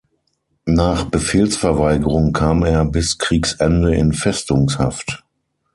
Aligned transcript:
Nach 0.65 1.03
Befehlsverweigerung 1.03 2.33
kam 2.33 2.63
er 2.63 2.85
bis 2.85 3.19
Kriegsende 3.19 3.93
in 3.93 4.13
Festungshaft. 4.13 5.23